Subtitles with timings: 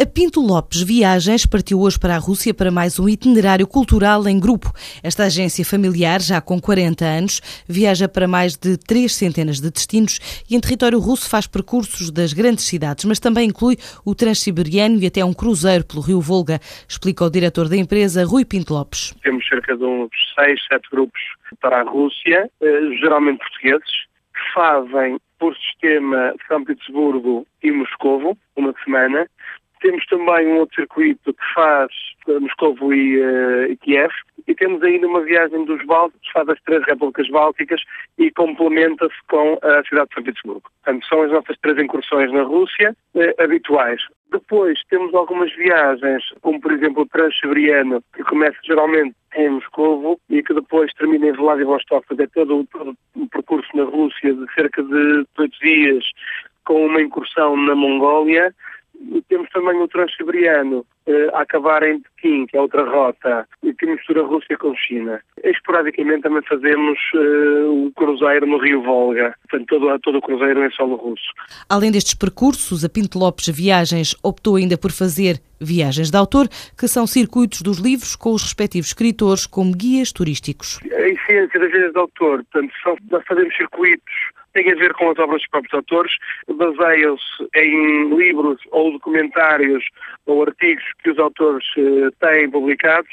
[0.00, 4.40] A Pinto Lopes Viagens partiu hoje para a Rússia para mais um itinerário cultural em
[4.40, 4.72] grupo.
[5.04, 10.18] Esta agência familiar, já com 40 anos, viaja para mais de três centenas de destinos
[10.48, 15.06] e em território russo faz percursos das grandes cidades, mas também inclui o Transsiberiano e
[15.06, 16.58] até um cruzeiro pelo Rio Volga,
[16.88, 19.12] explica o diretor da empresa, Rui Pinto Lopes.
[19.22, 21.20] Temos cerca de uns seis, sete grupos
[21.60, 28.74] para a Rússia, eh, geralmente portugueses, que fazem por sistema São Petersburgo e Moscovo, uma
[28.84, 29.26] semana,
[29.80, 31.90] temos também um outro circuito que faz
[32.26, 34.12] Moscovo e, uh, Kiev.
[34.46, 37.80] E temos ainda uma viagem dos Bálticos, faz as três repúblicas bálticas
[38.18, 40.70] e complementa-se com a cidade de São Petersburgo.
[40.82, 44.00] Portanto, são as nossas três incursões na Rússia uh, habituais.
[44.30, 50.42] Depois temos algumas viagens, como por exemplo o Transsiberiano, que começa geralmente em Moscovo e
[50.42, 52.66] que depois termina em Vladivostok, fazer todo,
[53.16, 56.04] um percurso na Rússia de cerca de oito dias
[56.64, 58.54] com uma incursão na Mongólia
[59.28, 63.46] temos também o Transsiberiano eh, a acabar em Pequim, que é outra rota,
[63.78, 65.20] que mistura Rússia com China.
[65.42, 70.96] Esporadicamente também fazemos o cruzeiro no Rio Volga, portanto todo, todo o cruzeiro é solo
[70.96, 71.32] russo.
[71.68, 76.88] Além destes percursos, a Pinto Lopes Viagens optou ainda por fazer viagens de autor, que
[76.88, 80.80] são circuitos dos livros com os respectivos escritores como guias turísticos.
[80.92, 84.14] A essência das viagens de autor, portanto, são, nós fazemos circuitos
[84.52, 86.12] tem a ver com as obras dos próprios autores,
[86.48, 89.84] baseiam-se em livros ou documentários
[90.26, 93.12] ou artigos que os autores uh, têm publicados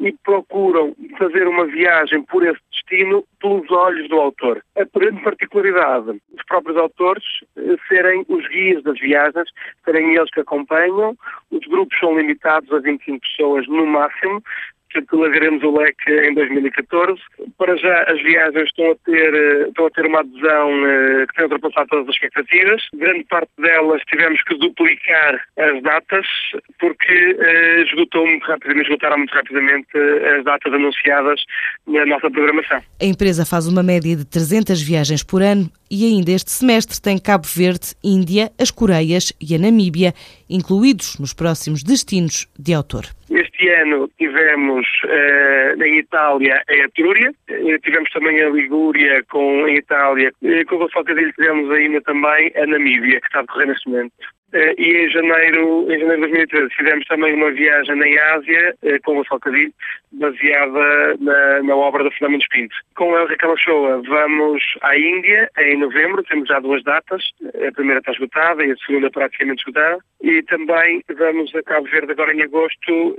[0.00, 4.62] e procuram fazer uma viagem por esse destino pelos olhos do autor.
[4.76, 7.24] A grande particularidade dos próprios autores
[7.56, 9.48] uh, serem os guias das viagens,
[9.84, 11.14] serem eles que acompanham,
[11.50, 14.42] os grupos são limitados a 25 pessoas no máximo,
[14.90, 17.20] que largaremos o leque em 2014.
[17.56, 21.34] Para já as viagens estão a ter, eh, estão a ter uma adesão eh, que
[21.34, 22.82] tem ultrapassado todas as expectativas.
[22.94, 26.26] Grande parte delas tivemos que duplicar as datas
[26.78, 29.88] porque eh, esgotou muito rapidamente, esgotaram muito rapidamente
[30.36, 31.40] as datas anunciadas
[31.86, 32.82] na nossa programação.
[33.00, 37.18] A empresa faz uma média de 300 viagens por ano e ainda este semestre tem
[37.18, 40.14] Cabo Verde, Índia, as Coreias e a Namíbia
[40.48, 43.06] incluídos nos próximos destinos de autor.
[43.30, 49.76] Este ano tivemos uh, em Itália a Etrúria, uh, tivemos também a Ligúria com em
[49.76, 53.88] Itália, uh, com o Falcadilho tivemos ainda também a Namíbia, que está a decorrer neste
[53.88, 54.12] momento.
[54.52, 59.02] Uh, e em janeiro, em janeiro de 2013 fizemos também uma viagem na Ásia uh,
[59.04, 59.72] com o Falcadilho,
[60.10, 62.74] baseada na, na, obra do Fernando Pinto.
[62.96, 67.22] Com a Raquel Shoa vamos à Índia em novembro, temos já duas datas,
[67.64, 72.10] a primeira está esgotada e a segunda praticamente esgotada, e também vamos a Cabo Verde
[72.10, 73.16] agora em agosto,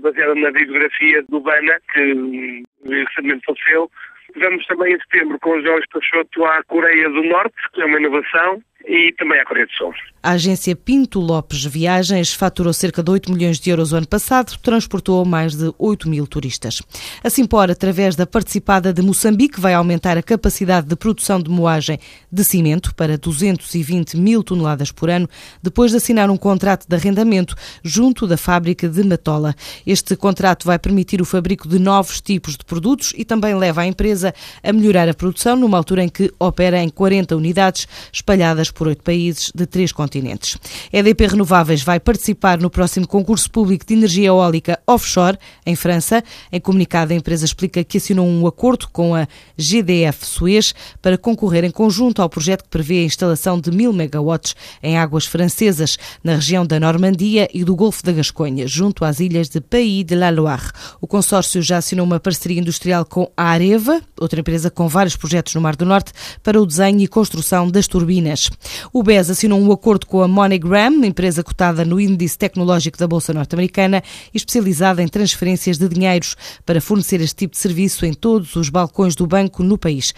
[0.00, 3.90] baseada na biografia do Bana, que recentemente faleceu.
[4.36, 7.98] Vamos também em setembro com os Jorge Peixoto à Coreia do Norte, que é uma
[7.98, 9.94] inovação, e também à Coreia do Sul.
[10.22, 14.58] A agência Pinto Lopes Viagens faturou cerca de 8 milhões de euros o ano passado,
[14.58, 16.82] transportou mais de 8 mil turistas.
[17.24, 21.98] A Simpor, através da participada de Moçambique, vai aumentar a capacidade de produção de moagem
[22.30, 25.28] de cimento para 220 mil toneladas por ano,
[25.62, 29.54] depois de assinar um contrato de arrendamento junto da fábrica de Matola.
[29.86, 33.86] Este contrato vai permitir o fabrico de novos tipos de produtos e também leva a
[33.86, 38.79] empresa a melhorar a produção numa altura em que opera em 40 unidades espalhadas por
[38.88, 40.58] oito países de três continentes
[40.92, 46.22] EDP Renováveis vai participar no próximo concurso público de energia eólica offshore, em França.
[46.52, 49.26] Em comunicado, a empresa explica que assinou um acordo com a
[49.56, 54.54] GDF Suez para concorrer em conjunto ao projeto que prevê a instalação de mil megawatts
[54.82, 59.48] em águas francesas, na região da Normandia e do Golfo da Gasconha, junto às ilhas
[59.48, 60.70] de Pays de la Loire.
[61.00, 65.54] O consórcio já assinou uma parceria industrial com a Areva, outra empresa com vários projetos
[65.54, 66.12] no Mar do Norte,
[66.42, 68.50] para o desenho e construção das turbinas.
[68.92, 73.32] O BES assinou um acordo com a MoneyGram, empresa cotada no índice tecnológico da Bolsa
[73.32, 78.56] Norte-Americana e especializada em transferências de dinheiros para fornecer este tipo de serviço em todos
[78.56, 80.12] os balcões do banco no país.